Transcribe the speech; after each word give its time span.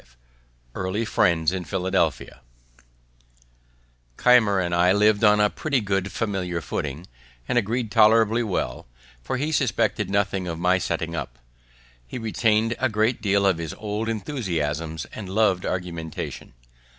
V 0.03 0.07
EARLY 0.73 1.05
FRIENDS 1.05 1.51
IN 1.51 1.63
PHILADELPHIA 1.63 2.41
Keimer 4.17 4.59
and 4.59 4.73
I 4.73 4.91
liv'd 4.91 5.23
on 5.23 5.39
a 5.39 5.51
pretty 5.51 5.79
good 5.79 6.11
familiar 6.11 6.59
footing, 6.59 7.05
and 7.47 7.55
agreed 7.55 7.91
tolerably 7.91 8.41
well, 8.41 8.87
for 9.23 9.37
he 9.37 9.51
suspected 9.51 10.09
nothing 10.09 10.47
of 10.47 10.57
my 10.57 10.79
setting 10.79 11.15
up. 11.15 11.37
He 12.07 12.17
retained 12.17 12.75
a 12.79 12.89
great 12.89 13.21
deal 13.21 13.45
of 13.45 13.59
his 13.59 13.75
old 13.75 14.09
enthusiasms 14.09 15.05
and 15.13 15.29
lov'd 15.29 15.67
argumentation. 15.67 16.53